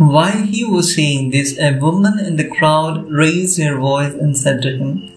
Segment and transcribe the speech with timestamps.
[0.00, 4.62] While he was saying this, a woman in the crowd raised her voice and said
[4.62, 5.12] to him,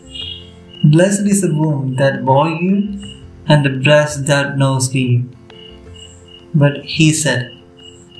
[0.83, 2.99] Blessed is the womb that bore you
[3.47, 5.29] and the breast that nursed you.
[6.53, 7.49] But he said,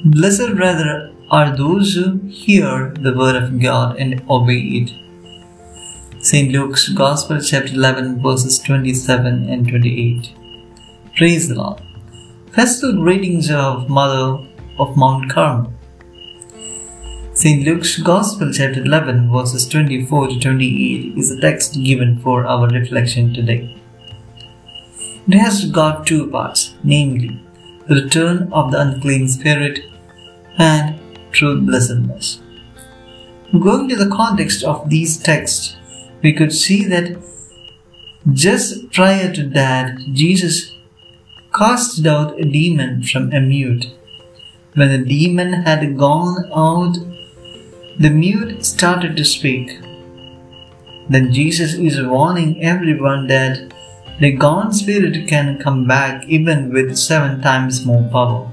[0.05, 6.23] Blessed rather are those who hear the word of God and obey it.
[6.23, 6.50] St.
[6.50, 10.32] Luke's Gospel, chapter 11, verses 27 and 28.
[11.18, 11.82] Praise the Lord.
[12.54, 14.48] Festal greetings of Mother
[14.80, 15.73] of Mount Carmel.
[17.44, 17.66] St.
[17.66, 23.34] Luke's Gospel, chapter 11, verses 24 to 28 is the text given for our reflection
[23.34, 23.78] today.
[25.28, 27.44] It has got two parts, namely,
[27.90, 29.82] the return of the unclean spirit
[30.58, 30.98] and
[31.34, 32.42] true blessedness.
[33.52, 35.76] Going to the context of these texts,
[36.22, 37.22] we could see that
[38.32, 40.72] just prior to that, Jesus
[41.54, 43.88] cast out a demon from a mute.
[44.76, 47.13] When the demon had gone out
[47.99, 49.80] the mute started to speak.
[51.10, 53.72] Then Jesus is warning everyone that
[54.20, 58.52] the gone spirit can come back even with seven times more power.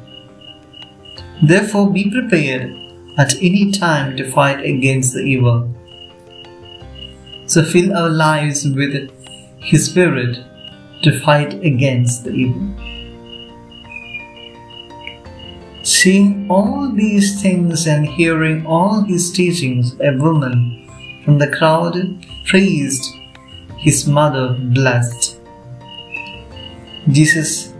[1.43, 2.71] Therefore, be prepared
[3.19, 5.75] at any time to fight against the evil.
[7.47, 9.11] So, fill our lives with
[9.59, 10.39] His Spirit
[11.03, 13.00] to fight against the evil.
[15.91, 20.89] Seeing all these things and hearing all his teachings, a woman
[21.25, 21.97] from the crowd
[22.47, 23.05] praised
[23.77, 25.37] his mother blessed.
[27.11, 27.75] Jesus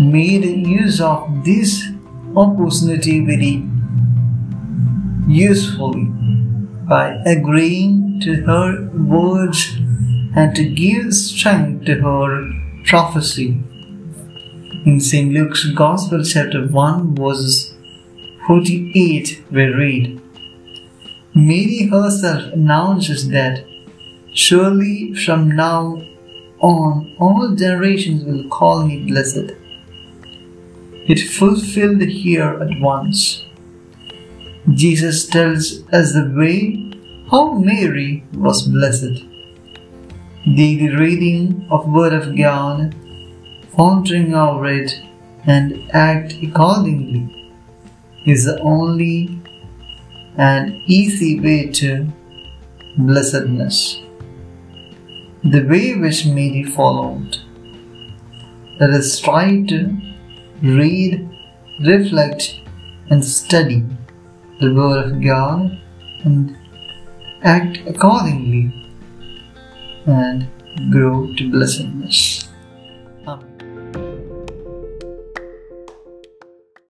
[0.00, 1.84] made use of this
[2.36, 3.62] opportunity very
[5.28, 6.06] usefully
[6.88, 9.76] by agreeing to her words
[10.34, 12.50] and to give strength to her
[12.84, 13.62] prophecy
[14.84, 15.32] in St.
[15.32, 17.74] Luke's Gospel, chapter 1, verses
[18.46, 20.20] 48, we read
[21.34, 23.64] Mary herself announces that
[24.34, 26.02] surely from now
[26.60, 29.52] on all generations will call me blessed.
[31.06, 33.44] It fulfilled here at once.
[34.74, 36.92] Jesus tells us the way
[37.30, 39.22] how Mary was blessed.
[40.44, 42.94] Daily reading of Word of God
[43.72, 45.00] pondering our it
[45.46, 47.52] and act accordingly
[48.26, 49.40] is the only
[50.36, 52.06] and easy way to
[52.96, 54.00] blessedness.
[55.44, 57.38] The way which Mary followed.
[58.78, 59.96] Let us try to
[60.62, 61.28] read,
[61.84, 62.60] reflect,
[63.10, 63.84] and study
[64.60, 65.78] the Word of God
[66.24, 66.56] and
[67.42, 68.72] act accordingly
[70.06, 70.46] and
[70.92, 72.48] grow to blessedness.